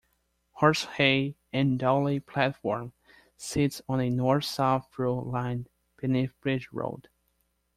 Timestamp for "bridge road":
6.41-7.07